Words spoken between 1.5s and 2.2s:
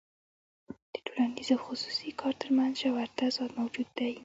او خصوصي